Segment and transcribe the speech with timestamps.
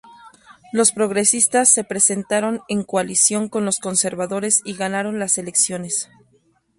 [0.71, 6.09] Los progresistas se presentaron en coalición con los conservadores y ganaron las elecciones.